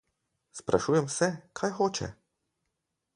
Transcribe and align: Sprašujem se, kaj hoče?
Sprašujem 0.59 1.09
se, 1.17 1.29
kaj 1.61 1.71
hoče? 1.81 2.09